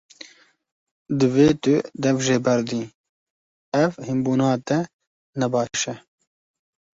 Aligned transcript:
Divê 1.19 1.49
tu 1.63 1.73
dev 2.03 2.17
jê 2.25 2.37
berdî, 2.45 2.81
ev 3.83 3.91
hînbûna 4.07 4.51
te 4.67 4.79
ne 5.39 5.47
baş 5.53 5.81
e. 5.93 5.95